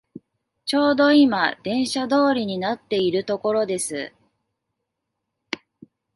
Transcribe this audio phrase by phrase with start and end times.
[0.65, 4.11] ちょうどいま電車通りになっているところです